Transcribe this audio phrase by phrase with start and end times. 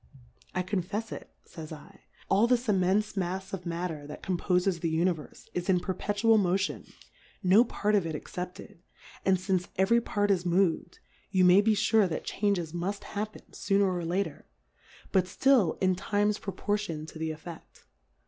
[0.55, 5.47] I confefs it, fays 7, all this immenfe Mafs of Matter that compofes the Univerfe,
[5.53, 6.39] is in p<irpetua!
[6.39, 6.87] Motion,
[7.43, 8.79] no Part of it ex cepted;
[9.23, 10.97] and fince every Part is mov'd,
[11.29, 13.95] you may be fure that Changes muft happen 1 60 Difcourfes on the happen fooner
[13.95, 14.45] or later;
[15.11, 17.83] but ftill m times proportioned to the Effcft.